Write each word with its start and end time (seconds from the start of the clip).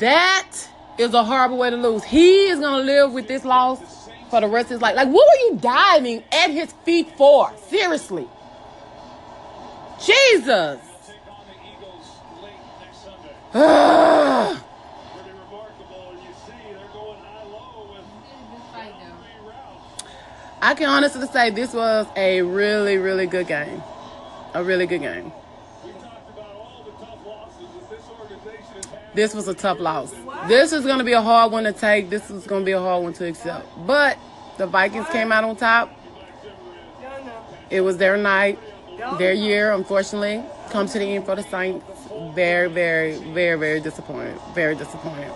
That 0.00 0.50
is 0.98 1.14
a 1.14 1.24
horrible 1.24 1.58
way 1.58 1.70
to 1.70 1.76
lose. 1.76 2.04
He 2.04 2.46
is 2.46 2.60
gonna 2.60 2.82
live 2.82 3.12
with 3.12 3.28
this 3.28 3.44
loss 3.44 4.08
for 4.30 4.40
the 4.40 4.48
rest 4.48 4.66
of 4.66 4.70
his 4.72 4.80
life. 4.82 4.96
Like, 4.96 5.08
what 5.08 5.26
were 5.26 5.48
you 5.48 5.56
diving 5.60 6.24
at 6.32 6.50
his 6.50 6.72
feet 6.84 7.16
for? 7.16 7.52
Seriously. 7.68 8.26
Jesus. 10.04 10.80
Ugh. 13.54 14.58
I 20.62 20.72
can 20.72 20.88
honestly 20.88 21.26
say 21.26 21.50
this 21.50 21.74
was 21.74 22.06
a 22.16 22.40
really, 22.40 22.96
really 22.96 23.26
good 23.26 23.46
game. 23.46 23.82
A 24.54 24.64
really 24.64 24.86
good 24.86 25.02
game. 25.02 25.30
This 29.14 29.32
was 29.32 29.46
a 29.46 29.54
tough 29.54 29.78
loss. 29.78 30.12
This 30.48 30.72
is 30.72 30.84
going 30.84 30.98
to 30.98 31.04
be 31.04 31.12
a 31.12 31.22
hard 31.22 31.52
one 31.52 31.64
to 31.64 31.72
take. 31.72 32.10
This 32.10 32.30
is 32.30 32.46
going 32.46 32.62
to 32.62 32.66
be 32.66 32.72
a 32.72 32.80
hard 32.80 33.04
one 33.04 33.12
to 33.14 33.28
accept. 33.28 33.66
But 33.86 34.18
the 34.58 34.66
Vikings 34.66 35.06
came 35.08 35.30
out 35.30 35.44
on 35.44 35.54
top. 35.54 35.96
It 37.70 37.80
was 37.80 37.96
their 37.96 38.16
night, 38.16 38.58
their 39.18 39.32
year, 39.32 39.72
unfortunately. 39.72 40.42
Come 40.70 40.88
to 40.88 40.98
the 40.98 41.04
end 41.04 41.26
for 41.26 41.36
the 41.36 41.44
Saints. 41.44 41.86
Very, 42.34 42.68
very, 42.68 43.16
very, 43.32 43.58
very 43.58 43.80
disappointed. 43.80 44.36
Very 44.54 44.74
disappointed. 44.74 45.32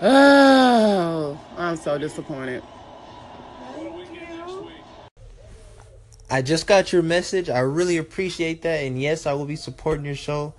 Oh, 0.00 0.34
I'm 1.68 1.76
so 1.76 1.98
disappointed. 1.98 2.62
I 6.30 6.40
just 6.40 6.66
got 6.66 6.92
your 6.94 7.02
message. 7.02 7.50
I 7.50 7.58
really 7.58 7.98
appreciate 7.98 8.62
that, 8.62 8.84
and 8.84 9.00
yes, 9.00 9.26
I 9.26 9.34
will 9.34 9.44
be 9.44 9.56
supporting 9.56 10.06
your 10.06 10.14
show. 10.14 10.54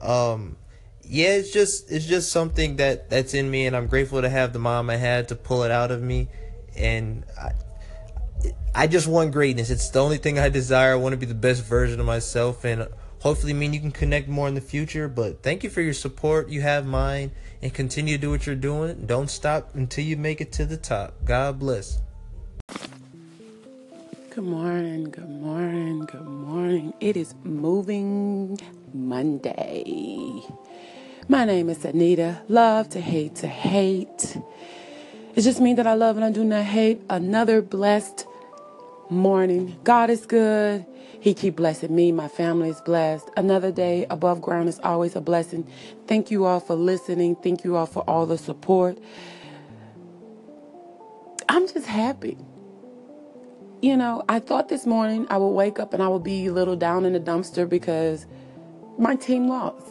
Um, 0.00 0.56
yeah, 1.02 1.32
it's 1.34 1.50
just 1.50 1.92
it's 1.92 2.06
just 2.06 2.32
something 2.32 2.76
that 2.76 3.10
that's 3.10 3.34
in 3.34 3.50
me, 3.50 3.66
and 3.66 3.76
I'm 3.76 3.88
grateful 3.88 4.22
to 4.22 4.28
have 4.30 4.54
the 4.54 4.58
mom 4.58 4.88
I 4.88 4.96
had 4.96 5.28
to 5.28 5.36
pull 5.36 5.64
it 5.64 5.70
out 5.70 5.90
of 5.90 6.02
me, 6.02 6.28
and 6.74 7.24
I, 7.38 7.52
I 8.74 8.86
just 8.86 9.06
want 9.06 9.32
greatness. 9.32 9.68
It's 9.68 9.90
the 9.90 10.02
only 10.02 10.16
thing 10.16 10.38
I 10.38 10.48
desire. 10.48 10.92
I 10.92 10.96
want 10.96 11.12
to 11.12 11.18
be 11.18 11.26
the 11.26 11.34
best 11.34 11.62
version 11.62 12.00
of 12.00 12.06
myself, 12.06 12.64
and 12.64 12.88
hopefully, 13.24 13.54
mean 13.54 13.72
you 13.72 13.80
can 13.80 13.90
connect 13.90 14.28
more 14.28 14.46
in 14.46 14.54
the 14.54 14.60
future. 14.60 15.08
But 15.08 15.42
thank 15.42 15.64
you 15.64 15.70
for 15.70 15.80
your 15.80 15.94
support. 15.94 16.50
You 16.50 16.60
have 16.60 16.86
mine, 16.86 17.32
and 17.62 17.74
continue 17.74 18.16
to 18.16 18.20
do 18.20 18.30
what 18.30 18.46
you're 18.46 18.54
doing. 18.54 19.06
Don't 19.06 19.28
stop 19.28 19.74
until 19.74 20.04
you 20.04 20.16
make 20.16 20.40
it 20.40 20.52
to 20.52 20.66
the 20.66 20.76
top. 20.76 21.14
God 21.24 21.58
bless. 21.58 21.98
Good 24.30 24.44
morning, 24.44 25.10
good 25.10 25.28
morning, 25.28 26.00
good 26.00 26.26
morning. 26.26 26.92
It 27.00 27.16
is 27.16 27.34
Moving 27.44 28.58
Monday. 28.92 30.42
My 31.28 31.44
name 31.44 31.70
is 31.70 31.84
Anita. 31.84 32.42
Love 32.48 32.90
to 32.90 33.00
hate 33.00 33.36
to 33.36 33.46
hate. 33.46 34.36
It 35.34 35.40
just 35.40 35.60
means 35.60 35.78
that 35.78 35.86
I 35.86 35.94
love 35.94 36.16
and 36.16 36.24
I 36.24 36.30
do 36.30 36.44
not 36.44 36.64
hate. 36.64 37.00
Another 37.08 37.62
blessed 37.62 38.26
morning. 39.08 39.78
God 39.84 40.10
is 40.10 40.26
good. 40.26 40.84
He 41.24 41.34
keep 41.34 41.56
blessing 41.56 41.96
me. 41.96 42.12
My 42.12 42.28
family 42.28 42.68
is 42.68 42.82
blessed. 42.82 43.30
Another 43.36 43.72
day 43.72 44.06
above 44.10 44.42
ground 44.42 44.68
is 44.68 44.78
always 44.80 45.16
a 45.16 45.22
blessing. 45.22 45.66
Thank 46.06 46.30
you 46.30 46.44
all 46.44 46.60
for 46.60 46.74
listening. 46.74 47.36
Thank 47.36 47.64
you 47.64 47.76
all 47.76 47.86
for 47.86 48.04
all 48.08 48.26
the 48.26 48.36
support. 48.36 48.98
I'm 51.48 51.66
just 51.66 51.86
happy 51.86 52.36
you 53.82 53.98
know, 53.98 54.24
I 54.30 54.38
thought 54.38 54.70
this 54.70 54.86
morning 54.86 55.26
I 55.28 55.36
would 55.36 55.50
wake 55.50 55.78
up 55.78 55.92
and 55.92 56.02
I 56.02 56.08
would 56.08 56.22
be 56.22 56.46
a 56.46 56.52
little 56.52 56.74
down 56.74 57.04
in 57.04 57.12
the 57.12 57.20
dumpster 57.20 57.68
because 57.68 58.26
my 58.98 59.14
team 59.14 59.46
lost. 59.46 59.86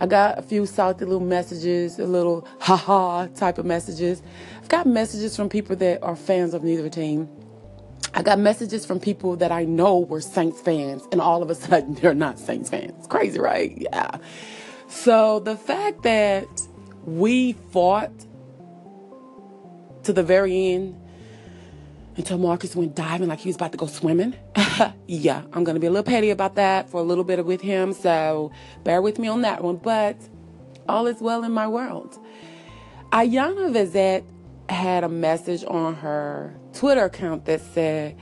I 0.00 0.06
got 0.06 0.38
a 0.38 0.42
few 0.42 0.66
salty 0.66 1.04
little 1.04 1.20
messages, 1.20 2.00
a 2.00 2.06
little 2.06 2.48
haha 2.60 3.28
type 3.28 3.58
of 3.58 3.66
messages. 3.66 4.22
I've 4.60 4.68
got 4.68 4.88
messages 4.88 5.36
from 5.36 5.48
people 5.48 5.76
that 5.76 6.02
are 6.02 6.16
fans 6.16 6.52
of 6.52 6.64
neither 6.64 6.88
team. 6.88 7.28
I 8.16 8.22
got 8.22 8.38
messages 8.38 8.86
from 8.86 9.00
people 9.00 9.36
that 9.36 9.50
I 9.50 9.64
know 9.64 9.98
were 9.98 10.20
Saints 10.20 10.60
fans, 10.60 11.02
and 11.10 11.20
all 11.20 11.42
of 11.42 11.50
a 11.50 11.54
sudden 11.54 11.94
they're 12.00 12.14
not 12.14 12.38
Saints 12.38 12.70
fans. 12.70 13.06
Crazy, 13.08 13.40
right? 13.40 13.76
Yeah. 13.76 14.18
So 14.88 15.40
the 15.40 15.56
fact 15.56 16.04
that 16.04 16.46
we 17.04 17.52
fought 17.72 18.12
to 20.04 20.12
the 20.12 20.22
very 20.22 20.72
end 20.72 21.00
until 22.16 22.38
Marcus 22.38 22.76
went 22.76 22.94
diving 22.94 23.28
like 23.28 23.40
he 23.40 23.48
was 23.48 23.56
about 23.56 23.72
to 23.72 23.78
go 23.78 23.86
swimming. 23.86 24.34
yeah, 25.08 25.42
I'm 25.52 25.64
going 25.64 25.74
to 25.74 25.80
be 25.80 25.88
a 25.88 25.90
little 25.90 26.04
petty 26.04 26.30
about 26.30 26.54
that 26.54 26.88
for 26.88 27.00
a 27.00 27.02
little 27.02 27.24
bit 27.24 27.44
with 27.44 27.60
him, 27.60 27.92
so 27.92 28.52
bear 28.84 29.02
with 29.02 29.18
me 29.18 29.26
on 29.26 29.42
that 29.42 29.64
one. 29.64 29.76
But 29.76 30.16
all 30.88 31.08
is 31.08 31.20
well 31.20 31.42
in 31.42 31.50
my 31.50 31.66
world. 31.66 32.16
Ayana 33.10 33.72
Vizette 33.72 34.24
had 34.68 35.02
a 35.02 35.08
message 35.08 35.64
on 35.66 35.94
her 35.96 36.54
Twitter 36.74 37.04
account 37.04 37.44
that 37.46 37.60
said, 37.60 38.16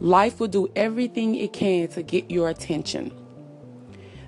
Life 0.00 0.40
will 0.40 0.48
do 0.48 0.68
everything 0.76 1.34
it 1.34 1.52
can 1.52 1.88
to 1.88 2.02
get 2.02 2.30
your 2.30 2.48
attention. 2.48 3.12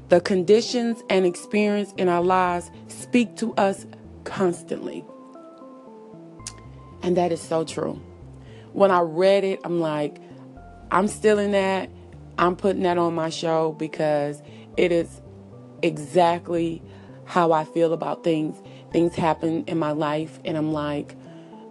The 0.08 0.20
conditions 0.20 1.02
and 1.08 1.24
experience 1.24 1.92
in 1.96 2.08
our 2.08 2.22
lives 2.22 2.70
speak 2.88 3.36
to 3.36 3.54
us 3.54 3.86
constantly. 4.24 5.04
And 7.02 7.16
that 7.16 7.30
is 7.30 7.40
so 7.40 7.64
true 7.64 8.02
when 8.72 8.90
I 8.90 9.00
read 9.00 9.44
it, 9.44 9.60
I'm 9.64 9.80
like, 9.80 10.18
I'm 10.90 11.08
still 11.08 11.38
in 11.38 11.52
that. 11.52 11.90
I'm 12.38 12.56
putting 12.56 12.82
that 12.82 12.98
on 12.98 13.14
my 13.14 13.30
show 13.30 13.72
because 13.72 14.42
it 14.76 14.92
is 14.92 15.20
exactly 15.82 16.82
how 17.24 17.52
I 17.52 17.64
feel 17.64 17.92
about 17.92 18.24
things. 18.24 18.56
Things 18.92 19.14
happen 19.14 19.64
in 19.66 19.78
my 19.78 19.92
life, 19.92 20.40
and 20.44 20.56
I'm 20.56 20.72
like, 20.72 21.14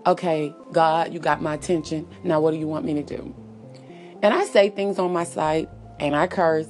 okay, 0.06 0.54
God, 0.72 1.14
you 1.14 1.20
got 1.20 1.42
my 1.42 1.54
attention. 1.54 2.08
Now, 2.24 2.40
what 2.40 2.52
do 2.52 2.58
you 2.58 2.68
want 2.68 2.86
me 2.86 2.94
to 2.96 3.04
do? 3.04 3.36
And 4.22 4.34
I 4.34 4.46
say 4.46 4.70
things 4.70 5.00
on 5.00 5.14
my 5.14 5.24
site 5.24 5.70
and 6.00 6.16
I 6.16 6.28
curse, 6.28 6.68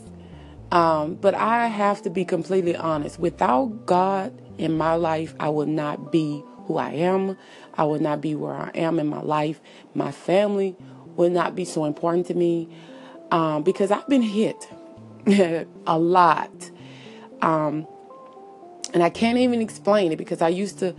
um, 0.71 1.15
but 1.15 1.33
I 1.33 1.67
have 1.67 2.01
to 2.03 2.09
be 2.09 2.25
completely 2.25 2.75
honest. 2.75 3.19
Without 3.19 3.85
God 3.85 4.33
in 4.57 4.77
my 4.77 4.95
life, 4.95 5.33
I 5.39 5.49
would 5.49 5.69
not 5.69 6.11
be 6.11 6.43
who 6.65 6.77
I 6.77 6.91
am. 6.91 7.37
I 7.73 7.83
would 7.85 8.01
not 8.01 8.21
be 8.21 8.35
where 8.35 8.53
I 8.53 8.69
am 8.75 8.99
in 8.99 9.07
my 9.07 9.21
life. 9.21 9.59
My 9.95 10.11
family 10.11 10.75
would 11.15 11.31
not 11.31 11.55
be 11.55 11.65
so 11.65 11.85
important 11.85 12.27
to 12.27 12.35
me 12.35 12.69
um, 13.31 13.63
because 13.63 13.89
I've 13.89 14.07
been 14.07 14.21
hit 14.21 14.69
a 15.87 15.97
lot. 15.97 16.51
Um, 17.41 17.87
and 18.93 19.03
I 19.03 19.09
can't 19.09 19.37
even 19.37 19.61
explain 19.61 20.11
it 20.11 20.17
because 20.17 20.41
I 20.41 20.49
used 20.49 20.79
to, 20.79 20.95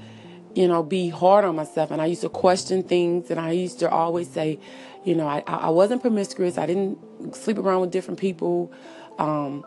you 0.54 0.66
know, 0.66 0.82
be 0.82 1.08
hard 1.08 1.44
on 1.44 1.56
myself 1.56 1.90
and 1.90 2.02
I 2.02 2.06
used 2.06 2.22
to 2.22 2.28
question 2.28 2.82
things 2.82 3.30
and 3.30 3.38
I 3.38 3.52
used 3.52 3.78
to 3.80 3.90
always 3.90 4.28
say, 4.28 4.58
you 5.04 5.14
know, 5.14 5.26
I, 5.26 5.42
I 5.46 5.70
wasn't 5.70 6.02
promiscuous. 6.02 6.58
I 6.58 6.66
didn't 6.66 7.34
sleep 7.34 7.58
around 7.58 7.80
with 7.80 7.90
different 7.90 8.20
people. 8.20 8.72
Um, 9.18 9.64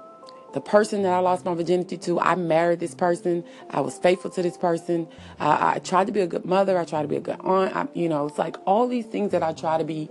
the 0.53 0.61
person 0.61 1.01
that 1.01 1.11
I 1.11 1.19
lost 1.19 1.45
my 1.45 1.53
virginity 1.55 1.97
to, 1.97 2.19
I 2.19 2.35
married 2.35 2.79
this 2.79 2.93
person. 2.93 3.43
I 3.71 3.81
was 3.81 3.97
faithful 3.97 4.29
to 4.31 4.41
this 4.43 4.55
person. 4.55 5.07
I, 5.39 5.75
I 5.75 5.79
tried 5.79 6.07
to 6.07 6.13
be 6.13 6.21
a 6.21 6.27
good 6.27 6.45
mother. 6.45 6.77
I 6.77 6.85
tried 6.85 7.01
to 7.01 7.07
be 7.07 7.15
a 7.15 7.21
good 7.21 7.39
aunt. 7.39 7.75
I, 7.75 7.87
you 7.93 8.07
know, 8.07 8.27
it's 8.27 8.37
like 8.37 8.57
all 8.65 8.87
these 8.87 9.05
things 9.05 9.31
that 9.31 9.41
I 9.41 9.53
try 9.53 9.79
to 9.79 9.83
be, 9.83 10.09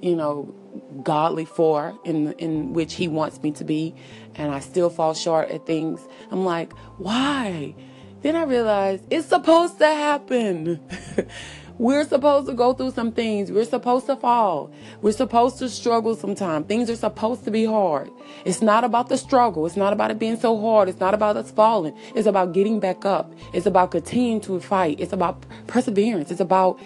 you 0.00 0.16
know, 0.16 0.54
godly 1.02 1.44
for, 1.44 1.98
in 2.04 2.32
in 2.34 2.72
which 2.72 2.94
He 2.94 3.06
wants 3.06 3.42
me 3.42 3.50
to 3.52 3.64
be, 3.64 3.94
and 4.34 4.50
I 4.50 4.60
still 4.60 4.88
fall 4.88 5.12
short 5.12 5.50
at 5.50 5.66
things. 5.66 6.00
I'm 6.30 6.46
like, 6.46 6.72
why? 6.96 7.74
Then 8.22 8.36
I 8.36 8.44
realized 8.44 9.04
it's 9.10 9.28
supposed 9.28 9.78
to 9.78 9.86
happen. 9.86 10.80
We're 11.78 12.04
supposed 12.04 12.46
to 12.48 12.52
go 12.52 12.74
through 12.74 12.90
some 12.90 13.10
things. 13.10 13.50
We're 13.50 13.64
supposed 13.64 14.04
to 14.04 14.16
fall. 14.16 14.70
We're 15.00 15.12
supposed 15.12 15.58
to 15.60 15.70
struggle 15.70 16.14
sometimes. 16.14 16.66
Things 16.66 16.90
are 16.90 16.96
supposed 16.96 17.44
to 17.44 17.50
be 17.50 17.64
hard. 17.64 18.10
It's 18.44 18.60
not 18.60 18.84
about 18.84 19.08
the 19.08 19.16
struggle. 19.16 19.64
It's 19.64 19.78
not 19.78 19.94
about 19.94 20.10
it 20.10 20.18
being 20.18 20.36
so 20.36 20.60
hard. 20.60 20.90
It's 20.90 21.00
not 21.00 21.14
about 21.14 21.38
us 21.38 21.50
falling. 21.50 21.96
It's 22.14 22.26
about 22.26 22.52
getting 22.52 22.80
back 22.80 23.06
up. 23.06 23.32
It's 23.54 23.64
about 23.64 23.92
continuing 23.92 24.42
to 24.42 24.60
fight. 24.60 25.00
It's 25.00 25.14
about 25.14 25.46
perseverance. 25.68 26.30
It's 26.30 26.40
about, 26.40 26.78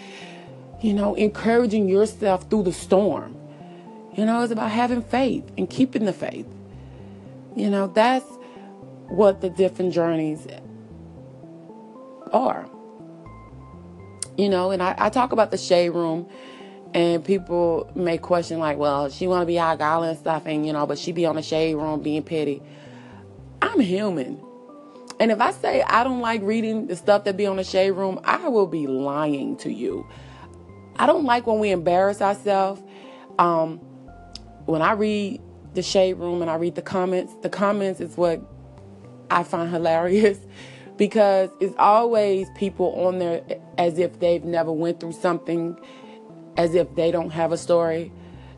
you 0.80 0.92
know, 0.92 1.16
encouraging 1.16 1.88
yourself 1.88 2.48
through 2.48 2.62
the 2.62 2.72
storm. 2.72 3.36
You 4.14 4.24
know, 4.26 4.42
it's 4.42 4.52
about 4.52 4.70
having 4.70 5.02
faith 5.02 5.42
and 5.58 5.68
keeping 5.68 6.04
the 6.04 6.12
faith. 6.12 6.46
You 7.56 7.68
know, 7.68 7.88
that's 7.88 8.30
what 9.08 9.40
the 9.40 9.50
different 9.50 9.92
journeys 9.92 10.46
are 12.32 12.68
you 14.36 14.48
know, 14.48 14.70
and 14.70 14.82
I, 14.82 14.94
I 14.98 15.10
talk 15.10 15.32
about 15.32 15.50
the 15.50 15.56
shade 15.56 15.90
room 15.90 16.28
and 16.92 17.24
people 17.24 17.90
may 17.94 18.18
question 18.18 18.60
like, 18.60 18.78
well, 18.78 19.10
she 19.10 19.26
want 19.26 19.42
to 19.42 19.46
be 19.46 19.58
out 19.58 19.78
gala 19.78 20.10
and 20.10 20.18
stuff, 20.18 20.44
and 20.46 20.64
you 20.64 20.72
know, 20.72 20.86
but 20.86 20.98
she 20.98 21.12
be 21.12 21.26
on 21.26 21.36
the 21.36 21.42
shade 21.42 21.74
room 21.74 22.00
being 22.00 22.22
petty. 22.22 22.62
I'm 23.60 23.80
human, 23.80 24.40
and 25.18 25.32
if 25.32 25.40
I 25.40 25.50
say 25.50 25.82
I 25.82 26.04
don't 26.04 26.20
like 26.20 26.42
reading 26.42 26.86
the 26.86 26.96
stuff 26.96 27.24
that 27.24 27.36
be 27.36 27.46
on 27.46 27.56
the 27.56 27.64
shade 27.64 27.90
room, 27.92 28.20
I 28.24 28.48
will 28.48 28.68
be 28.68 28.86
lying 28.86 29.56
to 29.58 29.72
you. 29.72 30.06
I 30.96 31.06
don't 31.06 31.24
like 31.24 31.46
when 31.46 31.58
we 31.58 31.70
embarrass 31.70 32.22
ourselves. 32.22 32.80
Um, 33.38 33.78
when 34.66 34.80
I 34.80 34.92
read 34.92 35.40
the 35.74 35.82
shade 35.82 36.14
room 36.14 36.40
and 36.40 36.50
I 36.50 36.54
read 36.54 36.76
the 36.76 36.82
comments, 36.82 37.34
the 37.42 37.50
comments 37.50 38.00
is 38.00 38.16
what 38.16 38.40
I 39.30 39.42
find 39.42 39.70
hilarious 39.72 40.38
because 40.96 41.50
it's 41.60 41.74
always 41.78 42.48
people 42.56 42.94
on 43.06 43.18
there 43.18 43.42
as 43.78 43.98
if 43.98 44.20
they've 44.20 44.44
never 44.44 44.72
went 44.72 45.00
through 45.00 45.12
something, 45.12 45.78
as 46.56 46.74
if 46.74 46.94
they 46.94 47.10
don't 47.10 47.30
have 47.30 47.52
a 47.52 47.58
story, 47.58 48.12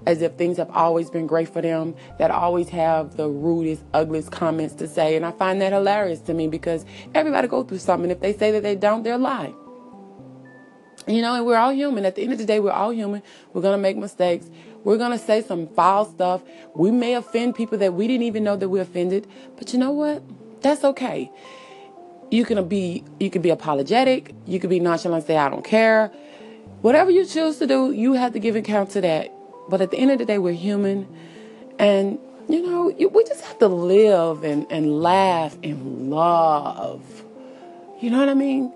as 0.07 0.23
if 0.23 0.35
things 0.35 0.57
have 0.59 0.71
always 0.71 1.11
been 1.11 1.27
great 1.27 1.49
for 1.49 1.63
them, 1.63 1.95
that 2.19 2.31
always 2.31 2.69
have 2.69 3.17
the 3.17 3.29
rudest, 3.29 3.83
ugliest 3.95 4.31
comments 4.31 4.75
to 4.75 4.87
say. 4.87 5.17
And 5.17 5.25
I 5.25 5.33
find 5.33 5.61
that 5.63 5.73
hilarious 5.73 6.21
to 6.21 6.35
me 6.35 6.47
because 6.47 6.85
everybody 7.15 7.49
go 7.49 7.65
through 7.65 7.79
something. 7.79 8.11
If 8.11 8.21
they 8.21 8.33
say 8.33 8.51
that 8.53 8.63
they 8.63 8.77
don't, 8.77 9.03
they're 9.03 9.19
lying. 9.19 9.57
You 11.07 11.23
know, 11.23 11.35
and 11.35 11.47
we're 11.47 11.57
all 11.57 11.73
human. 11.73 12.05
At 12.05 12.17
the 12.17 12.23
end 12.23 12.33
of 12.33 12.39
the 12.39 12.45
day, 12.45 12.59
we're 12.59 12.73
all 12.73 12.91
human. 12.91 13.23
We're 13.53 13.63
going 13.63 13.77
to 13.77 13.83
make 13.83 13.97
mistakes. 13.97 14.51
We're 14.83 14.99
going 14.99 15.13
to 15.13 15.19
say 15.19 15.41
some 15.41 15.69
foul 15.69 16.05
stuff. 16.05 16.43
We 16.75 16.91
may 16.91 17.15
offend 17.15 17.55
people 17.55 17.79
that 17.79 17.95
we 17.95 18.09
didn't 18.09 18.25
even 18.25 18.43
know 18.45 18.57
that 18.57 18.69
we 18.69 18.81
offended. 18.81 19.27
But 19.57 19.73
you 19.73 19.79
know 19.79 19.93
what? 19.93 20.23
That's 20.63 20.83
okay. 20.85 21.31
You 22.31 22.45
can 22.45 22.67
be 22.69 23.05
you 23.21 23.31
can 23.31 23.43
be 23.43 23.51
apologetic. 23.51 24.35
You 24.47 24.59
can 24.59 24.71
be 24.71 24.81
nonchalant, 24.81 25.27
say 25.27 25.37
I 25.37 25.49
don't 25.49 25.65
care. 25.65 26.09
Whatever 26.83 27.11
you 27.11 27.25
choose 27.25 27.59
to 27.59 27.67
do, 27.67 27.93
you 27.93 28.15
have 28.15 28.33
to 28.33 28.39
give 28.39 28.57
account 28.57 28.91
to 28.91 29.01
that. 29.01 29.33
But 29.69 29.81
at 29.81 29.91
the 29.91 29.99
end 29.99 30.11
of 30.11 30.19
the 30.19 30.25
day, 30.25 30.39
we're 30.39 30.53
human, 30.53 31.09
and 31.79 32.19
you 32.49 32.65
know 32.65 32.89
you, 32.89 33.09
we 33.09 33.25
just 33.25 33.45
have 33.45 33.59
to 33.61 33.69
live 33.69 34.45
and 34.45 34.67
and 34.71 35.01
laugh 35.01 35.57
and 35.63 36.11
love. 36.11 37.03
You 38.01 38.11
know 38.11 38.19
what 38.19 38.29
I 38.29 38.35
mean? 38.35 38.73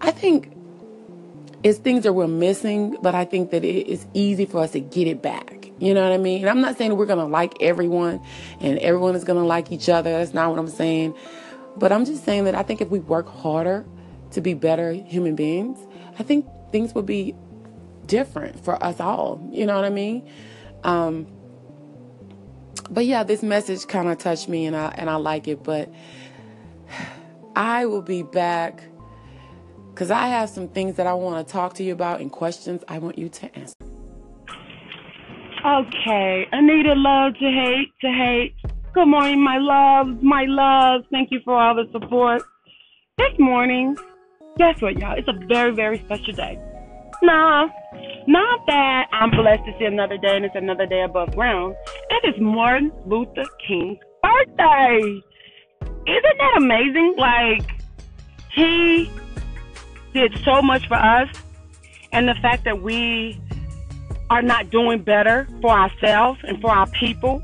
I 0.00 0.10
think 0.10 0.52
it's 1.62 1.78
things 1.78 2.04
that 2.04 2.12
we're 2.12 2.26
missing, 2.26 2.96
but 3.02 3.14
I 3.14 3.24
think 3.24 3.50
that 3.50 3.64
it 3.64 3.86
is 3.86 4.06
easy 4.14 4.46
for 4.46 4.60
us 4.60 4.72
to 4.72 4.80
get 4.80 5.06
it 5.06 5.22
back. 5.22 5.70
You 5.78 5.94
know 5.94 6.02
what 6.02 6.12
I 6.12 6.18
mean? 6.18 6.42
And 6.42 6.50
I'm 6.50 6.60
not 6.60 6.76
saying 6.76 6.96
we're 6.96 7.06
to 7.06 7.16
like 7.24 7.54
everyone 7.60 8.20
and 8.60 8.78
everyone 8.78 9.14
is 9.14 9.24
to 9.24 9.34
like 9.34 9.72
each 9.72 9.88
other. 9.88 10.10
That's 10.10 10.34
not 10.34 10.50
what 10.50 10.58
I'm 10.58 10.68
saying. 10.68 11.14
But 11.76 11.92
I'm 11.92 12.04
just 12.04 12.24
saying 12.24 12.44
that 12.44 12.54
I 12.54 12.62
think 12.62 12.80
if 12.80 12.88
we 12.88 12.98
work 12.98 13.28
harder 13.28 13.86
to 14.32 14.40
be 14.40 14.54
better 14.54 14.92
human 14.92 15.34
beings, 15.34 15.78
I 16.18 16.22
think 16.22 16.46
things 16.72 16.94
would 16.94 17.06
be 17.06 17.34
different 18.06 18.62
for 18.64 18.82
us 18.82 19.00
all. 19.00 19.46
You 19.50 19.66
know 19.66 19.76
what 19.76 19.84
I 19.84 19.90
mean? 19.90 20.28
Um, 20.84 21.26
but 22.90 23.06
yeah, 23.06 23.22
this 23.22 23.42
message 23.42 23.86
kind 23.86 24.08
of 24.08 24.18
touched 24.18 24.48
me 24.48 24.66
and 24.66 24.76
I 24.76 24.92
and 24.96 25.08
I 25.08 25.16
like 25.16 25.48
it, 25.48 25.62
but 25.62 25.92
I 27.56 27.86
will 27.86 28.02
be 28.02 28.22
back 28.22 28.82
because 29.90 30.10
I 30.10 30.28
have 30.28 30.48
some 30.48 30.68
things 30.68 30.96
that 30.96 31.06
I 31.06 31.14
want 31.14 31.46
to 31.46 31.52
talk 31.52 31.74
to 31.74 31.82
you 31.82 31.92
about 31.92 32.20
and 32.20 32.30
questions 32.30 32.82
I 32.88 32.98
want 32.98 33.18
you 33.18 33.28
to 33.28 33.58
answer. 33.58 33.74
Okay, 35.64 36.46
Anita, 36.52 36.94
love 36.94 37.34
to 37.34 37.50
hate 37.50 37.92
to 38.00 38.08
hate. 38.08 38.54
Good 38.92 39.06
morning, 39.06 39.40
my 39.40 39.58
loves, 39.58 40.20
my 40.20 40.46
loves. 40.48 41.04
Thank 41.12 41.30
you 41.30 41.38
for 41.44 41.54
all 41.54 41.76
the 41.76 41.88
support. 41.92 42.42
This 43.18 43.38
morning, 43.38 43.96
guess 44.58 44.82
what, 44.82 44.98
y'all? 44.98 45.16
It's 45.16 45.28
a 45.28 45.46
very, 45.46 45.70
very 45.70 46.00
special 46.00 46.32
day. 46.34 46.58
Nah, 47.22 47.68
not 48.26 48.66
that 48.66 49.06
I'm 49.12 49.30
blessed 49.30 49.64
to 49.66 49.78
see 49.78 49.84
another 49.84 50.18
day 50.18 50.34
and 50.34 50.44
it's 50.44 50.56
another 50.56 50.86
day 50.86 51.02
above 51.02 51.36
ground. 51.36 51.76
It 52.10 52.34
is 52.34 52.40
Martin 52.40 52.90
Luther 53.06 53.44
King's 53.64 53.98
birthday. 54.24 55.22
Isn't 55.82 56.38
that 56.38 56.54
amazing? 56.56 57.14
Like, 57.16 57.70
he 58.52 59.08
did 60.12 60.36
so 60.44 60.60
much 60.62 60.88
for 60.88 60.96
us, 60.96 61.28
and 62.10 62.26
the 62.26 62.34
fact 62.42 62.64
that 62.64 62.82
we 62.82 63.40
are 64.30 64.42
not 64.42 64.70
doing 64.70 65.00
better 65.04 65.46
for 65.60 65.70
ourselves 65.70 66.40
and 66.42 66.60
for 66.60 66.70
our 66.70 66.88
people, 66.88 67.40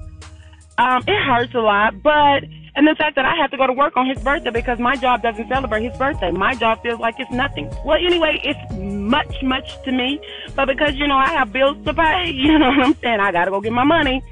um, 0.78 1.02
it 1.06 1.23
hurts 1.23 1.55
a 1.55 1.61
lot. 1.61 2.02
But 2.02 2.44
and 2.76 2.87
the 2.87 2.94
fact 2.94 3.17
that 3.17 3.25
I 3.25 3.34
have 3.37 3.50
to 3.52 3.56
go 3.56 3.67
to 3.67 3.73
work 3.73 3.96
on 3.96 4.06
his 4.06 4.23
birthday 4.23 4.50
because 4.50 4.78
my 4.78 4.96
job 4.96 5.23
doesn't 5.23 5.49
celebrate 5.49 5.82
his 5.82 5.96
birthday. 5.96 6.31
My 6.31 6.55
job 6.55 6.82
feels 6.82 7.00
like 7.00 7.14
it's 7.19 7.31
nothing. 7.31 7.70
Well, 7.87 7.96
anyway, 7.96 8.38
it's 8.44 8.61
much, 8.75 9.43
much 9.43 9.82
to 9.84 9.93
me. 9.93 10.20
But 10.55 10.67
because, 10.67 10.94
you 10.94 11.06
know, 11.08 11.17
I 11.17 11.28
have 11.28 11.52
bills 11.52 11.82
to 11.87 11.94
pay, 11.94 12.31
you 12.34 12.58
know 12.58 12.69
what 12.69 12.81
I'm 12.81 12.94
saying? 12.96 13.20
I 13.20 13.32
got 13.32 13.46
to 13.46 13.50
go 13.50 13.62
get 13.62 13.73
my 13.73 13.84
money, 13.84 14.23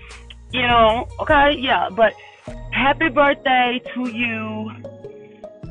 you 0.52 0.61
know, 0.61 1.08
okay? 1.20 1.56
Yeah, 1.58 1.88
but 1.91 2.12
happy 2.70 3.08
birthday 3.08 3.81
to 3.94 4.11
you. 4.11 4.70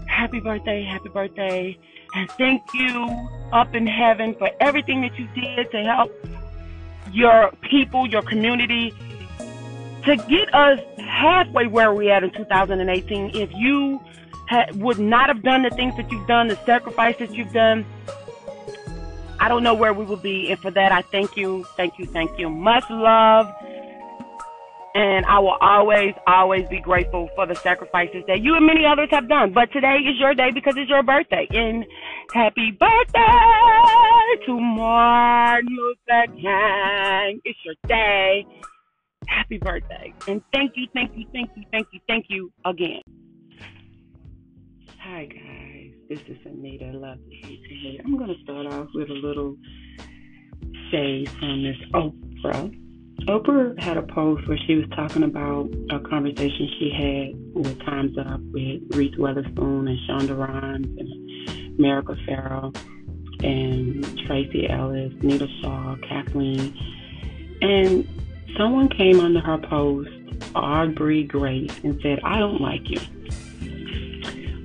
Happy 0.08 0.40
birthday, 0.40 0.84
happy 0.84 1.10
birthday. 1.10 1.78
And 2.16 2.30
thank 2.32 2.64
you 2.74 3.08
up 3.52 3.76
in 3.76 3.86
heaven 3.86 4.34
for 4.34 4.50
everything 4.60 5.02
that 5.02 5.18
you 5.20 5.28
did 5.36 5.70
to 5.72 5.84
help 5.84 6.12
your 7.12 7.52
people, 7.62 8.08
your 8.08 8.24
community, 8.24 8.94
to 10.06 10.16
get 10.16 10.54
us 10.54 10.80
halfway 10.98 11.68
where 11.68 11.94
we're 11.94 12.12
at 12.12 12.24
in 12.24 12.32
2018. 12.32 13.32
If 13.36 13.52
you 13.54 14.02
would 14.76 15.00
not 15.00 15.30
have 15.30 15.42
done 15.42 15.64
the 15.64 15.70
things 15.70 15.96
that 15.98 16.12
you've 16.12 16.28
done, 16.28 16.48
the 16.48 16.58
sacrifices 16.66 17.30
that 17.30 17.36
you've 17.36 17.54
done, 17.54 17.86
I 19.40 19.48
don't 19.48 19.64
know 19.64 19.74
where 19.74 19.94
we 19.94 20.06
would 20.06 20.22
be. 20.22 20.52
And 20.52 20.60
for 20.60 20.72
that, 20.72 20.92
I 20.92 21.02
thank 21.02 21.36
you, 21.36 21.66
thank 21.76 21.98
you, 22.00 22.06
thank 22.06 22.38
you. 22.40 22.50
Much 22.50 22.86
love. 22.90 23.54
And 24.96 25.26
I 25.26 25.40
will 25.40 25.58
always, 25.60 26.14
always 26.28 26.68
be 26.70 26.80
grateful 26.80 27.28
for 27.36 27.48
the 27.48 27.56
sacrifices 27.56 28.24
that 28.28 28.42
you 28.42 28.56
and 28.56 28.66
many 28.66 28.86
others 28.86 29.10
have 29.10 29.28
done. 29.28 29.52
But 29.52 29.72
today 29.72 29.98
is 29.98 30.20
your 30.20 30.36
day 30.36 30.52
because 30.52 30.76
it's 30.78 30.90
your 30.90 31.02
birthday. 31.02 31.48
And 31.50 31.84
happy 32.32 32.72
birthday 32.72 34.46
to 34.46 34.60
Martin 34.60 35.68
Luther 35.76 36.28
King. 36.36 37.42
It's 37.44 37.60
your 37.66 37.76
day. 37.88 38.46
Happy 39.28 39.58
birthday. 39.58 40.14
And 40.28 40.42
thank 40.54 40.74
you, 40.76 40.88
thank 40.94 41.12
you, 41.16 41.26
thank 41.34 41.50
you, 41.56 41.64
thank 41.72 41.88
you, 41.92 42.00
thank 42.08 42.26
you 42.30 42.52
again. 42.66 43.02
Hi, 45.00 45.26
guys. 45.26 45.92
This 46.10 46.20
is 46.28 46.38
Anita. 46.46 46.98
Love 46.98 47.18
to 47.18 47.98
I'm 48.06 48.18
going 48.18 48.34
to 48.34 48.42
start 48.44 48.68
off 48.68 48.88
with 48.94 49.10
a 49.10 49.14
little 49.14 49.58
shade 50.92 51.30
from 51.40 51.64
Miss 51.64 51.78
Oprah. 51.94 52.80
Oprah 53.28 53.80
had 53.82 53.98
a 53.98 54.02
post 54.04 54.48
where 54.48 54.58
she 54.68 54.76
was 54.76 54.86
talking 54.96 55.24
about 55.24 55.70
a 55.92 56.00
conversation 56.00 56.70
she 56.80 56.90
had 56.90 57.64
with 57.64 57.80
Time's 57.86 58.18
Up 58.18 58.42
with 58.52 58.82
Reese 58.96 59.16
Witherspoon 59.18 59.88
and 59.88 60.00
Shonda 60.08 60.38
Rhimes 60.38 60.88
and 60.98 61.80
America 61.80 62.16
Ferrera 62.28 62.76
and 63.44 64.04
Tracee 64.26 64.70
Ellis, 64.70 65.14
Nina 65.22 65.48
Shaw, 65.62 65.96
Kathleen. 66.08 66.78
And 67.62 68.08
someone 68.58 68.90
came 68.90 69.20
under 69.20 69.40
her 69.40 69.58
post, 69.58 70.10
Aubrey 70.56 71.24
Grace, 71.24 71.80
and 71.84 72.00
said, 72.02 72.20
I 72.24 72.40
don't 72.40 72.62
like 72.62 72.90
you. 72.90 73.00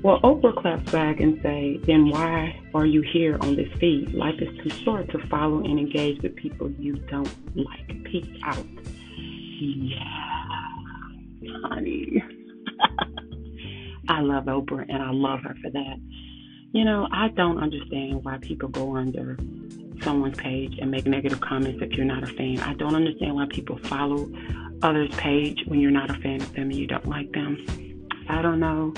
Well, 0.03 0.21
Oprah 0.21 0.55
claps 0.55 0.93
back 0.93 1.19
and 1.19 1.41
say, 1.43 1.79
then 1.79 2.09
why 2.11 2.61
are 2.73 2.87
you 2.87 3.03
here 3.03 3.37
on 3.41 3.57
this 3.57 3.69
feed? 3.81 4.15
Life 4.15 4.41
is 4.41 4.57
too 4.59 4.71
short 4.85 5.11
to 5.11 5.19
follow 5.27 5.59
and 5.59 5.79
engage 5.79 6.23
with 6.23 6.37
people 6.37 6.71
you 6.79 6.95
don't 7.11 7.29
like. 7.57 8.05
Peace 8.05 8.41
out. 8.45 8.65
Yeah, 9.61 9.99
honey. 11.65 12.23
I 14.09 14.21
love 14.21 14.45
Oprah 14.45 14.87
and 14.89 15.03
I 15.03 15.11
love 15.11 15.41
her 15.43 15.57
for 15.61 15.71
that. 15.71 15.97
You 16.73 16.85
know, 16.85 17.09
I 17.11 17.29
don't 17.29 17.59
understand 17.59 18.25
why 18.25 18.39
people 18.39 18.69
go 18.69 18.97
under 18.97 19.37
someone's 20.09 20.39
page 20.39 20.79
and 20.81 20.91
make 20.91 21.05
negative 21.05 21.39
comments 21.41 21.83
if 21.83 21.93
you're 21.93 22.07
not 22.07 22.23
a 22.23 22.27
fan. 22.29 22.59
I 22.61 22.73
don't 22.73 22.95
understand 22.95 23.35
why 23.35 23.45
people 23.51 23.77
follow 23.77 24.27
others' 24.81 25.15
page 25.17 25.63
when 25.67 25.81
you're 25.81 25.91
not 25.91 26.09
a 26.09 26.15
fan 26.15 26.41
of 26.41 26.51
them 26.55 26.71
and 26.71 26.75
you 26.75 26.87
don't 26.87 27.07
like 27.07 27.31
them. 27.33 28.07
I 28.27 28.41
don't 28.41 28.59
know. 28.59 28.95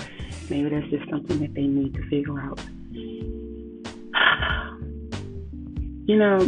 Maybe 0.49 0.69
that's 0.69 0.87
just 0.87 1.11
something 1.11 1.41
that 1.41 1.53
they 1.55 1.67
need 1.67 1.95
to 1.95 2.03
figure 2.09 2.41
out. 2.41 2.61
You 6.07 6.17
know, 6.17 6.39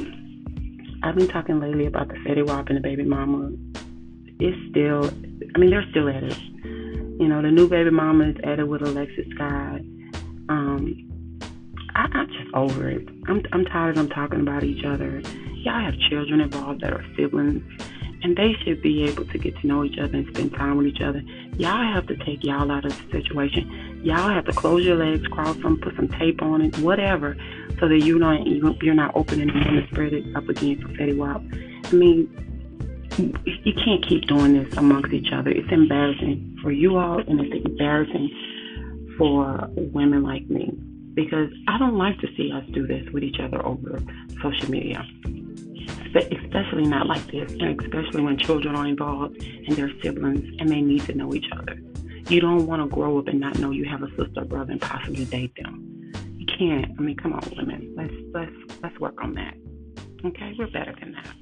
I've 1.04 1.14
been 1.14 1.28
talking 1.28 1.60
lately 1.60 1.86
about 1.86 2.08
the 2.08 2.14
Fetty 2.14 2.44
Wap 2.44 2.68
and 2.68 2.76
the 2.76 2.80
baby 2.80 3.04
mama. 3.04 3.52
It's 4.40 4.70
still, 4.70 5.08
I 5.54 5.58
mean, 5.58 5.70
they're 5.70 5.86
still 5.90 6.08
at 6.08 6.24
it. 6.24 6.36
You 7.20 7.28
know, 7.28 7.40
the 7.42 7.50
new 7.52 7.68
baby 7.68 7.90
mama 7.90 8.30
is 8.30 8.36
at 8.42 8.58
it 8.58 8.66
with 8.66 8.82
Alexis 8.82 9.24
Scott. 9.36 9.82
Um, 10.48 11.12
I, 11.94 12.08
I'm 12.12 12.28
just 12.28 12.54
over 12.54 12.88
it. 12.88 13.08
I'm 13.26 13.42
I'm 13.52 13.64
tired 13.64 13.90
of 13.90 13.96
them 13.96 14.08
talking 14.08 14.40
about 14.40 14.64
each 14.64 14.84
other. 14.84 15.20
Y'all 15.54 15.84
have 15.84 15.98
children 16.10 16.40
involved 16.40 16.80
that 16.80 16.92
are 16.92 17.04
siblings, 17.16 17.62
and 18.22 18.36
they 18.36 18.54
should 18.64 18.82
be 18.82 19.04
able 19.04 19.24
to 19.26 19.38
get 19.38 19.56
to 19.58 19.66
know 19.66 19.84
each 19.84 19.98
other 19.98 20.18
and 20.18 20.26
spend 20.28 20.52
time 20.54 20.76
with 20.76 20.86
each 20.86 21.00
other. 21.00 21.22
Y'all 21.56 21.92
have 21.92 22.06
to 22.06 22.16
take 22.24 22.44
y'all 22.44 22.70
out 22.70 22.84
of 22.84 22.92
the 22.96 23.20
situation. 23.20 24.00
Y'all 24.02 24.28
have 24.28 24.44
to 24.46 24.52
close 24.52 24.84
your 24.84 24.96
legs, 24.96 25.26
cross 25.28 25.56
them, 25.58 25.78
put 25.80 25.94
some 25.96 26.08
tape 26.08 26.42
on 26.42 26.62
it, 26.62 26.76
whatever, 26.78 27.36
so 27.78 27.88
that 27.88 27.98
you 27.98 28.18
don't 28.18 28.46
you, 28.46 28.76
you're 28.82 28.94
not 28.94 29.14
opening 29.14 29.48
them 29.48 29.62
to 29.62 29.86
spread 29.88 30.12
it 30.12 30.24
up 30.34 30.48
again 30.48 30.80
for 30.80 30.88
Fetty 30.88 31.16
Wap. 31.16 31.42
I 31.84 31.94
mean, 31.94 32.28
you 33.44 33.74
can't 33.74 34.06
keep 34.06 34.26
doing 34.26 34.54
this 34.54 34.76
amongst 34.76 35.12
each 35.12 35.32
other. 35.32 35.50
It's 35.50 35.70
embarrassing 35.70 36.58
for 36.62 36.72
you 36.72 36.96
all, 36.96 37.18
and 37.18 37.40
it's 37.40 37.66
embarrassing 37.66 38.30
for 39.18 39.68
women 39.76 40.22
like 40.22 40.48
me 40.48 40.72
because 41.14 41.50
I 41.68 41.78
don't 41.78 41.96
like 41.96 42.18
to 42.20 42.28
see 42.36 42.52
us 42.52 42.64
do 42.72 42.86
this 42.86 43.08
with 43.10 43.22
each 43.22 43.40
other 43.40 43.64
over 43.64 44.00
social 44.42 44.70
media. 44.70 45.06
especially 46.14 46.86
not 46.86 47.06
like 47.06 47.24
this, 47.30 47.52
and 47.52 47.80
especially 47.80 48.22
when 48.22 48.36
children 48.38 48.76
are 48.76 48.86
involved 48.86 49.42
and 49.42 49.76
their 49.76 49.90
siblings 50.02 50.44
and 50.58 50.70
they 50.70 50.80
need 50.80 51.02
to 51.02 51.14
know 51.14 51.34
each 51.34 51.50
other. 51.52 51.78
You 52.28 52.40
don't 52.40 52.66
want 52.66 52.82
to 52.82 52.94
grow 52.94 53.18
up 53.18 53.28
and 53.28 53.40
not 53.40 53.58
know 53.58 53.70
you 53.70 53.84
have 53.86 54.02
a 54.02 54.08
sister 54.10 54.42
or 54.42 54.44
brother 54.44 54.72
and 54.72 54.80
possibly 54.80 55.24
date 55.24 55.54
them. 55.56 56.12
You 56.38 56.46
can't. 56.46 56.92
I 56.98 57.02
mean, 57.02 57.16
come 57.16 57.32
on, 57.32 57.42
women. 57.56 57.94
Let's 57.96 58.14
let's 58.32 58.80
let's 58.82 58.98
work 59.00 59.22
on 59.22 59.34
that. 59.34 59.54
Okay, 60.24 60.54
we're 60.58 60.70
better 60.70 60.94
than 61.00 61.12
that. 61.12 61.34